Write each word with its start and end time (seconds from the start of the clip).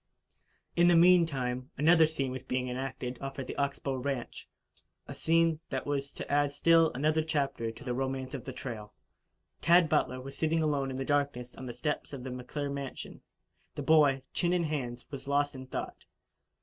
In 0.75 0.87
the 0.87 0.95
meantime, 0.95 1.69
another 1.77 2.07
scene 2.07 2.31
was 2.31 2.41
being 2.41 2.69
enacted 2.69 3.19
off 3.21 3.37
at 3.37 3.45
the 3.45 3.55
Ox 3.57 3.77
Bow 3.77 3.97
ranch 3.97 4.47
a 5.07 5.13
scene 5.13 5.59
that 5.69 5.85
was 5.85 6.11
to 6.13 6.27
add 6.27 6.51
still 6.51 6.91
another 6.95 7.21
chapter 7.21 7.69
to 7.69 7.83
the 7.83 7.93
romance 7.93 8.33
of 8.33 8.43
the 8.43 8.51
trail. 8.51 8.95
Tad 9.61 9.89
Butler 9.89 10.19
was 10.19 10.35
sitting 10.35 10.63
alone 10.63 10.89
in 10.89 10.97
the 10.97 11.05
darkness 11.05 11.53
on 11.55 11.67
the 11.67 11.73
steps 11.75 12.13
of 12.13 12.23
the 12.23 12.31
McClure 12.31 12.71
mansion. 12.71 13.21
The 13.75 13.83
boy, 13.83 14.23
chin 14.33 14.53
in 14.53 14.63
hands, 14.63 15.05
was 15.11 15.27
lost 15.27 15.53
in 15.53 15.67
thought. 15.67 16.03